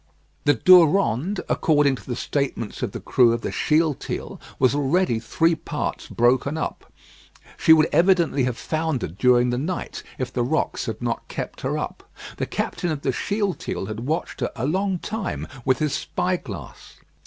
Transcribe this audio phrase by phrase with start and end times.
[0.45, 5.53] The Durande, according to the statements of the crew of the Shealtiel, was already three
[5.53, 6.91] parts broken up.
[7.55, 11.77] She would evidently have foundered during the night, if the rocks had not kept her
[11.77, 12.03] up.
[12.37, 16.95] The captain of the Shealtiel had watched her a long time with his spyglass.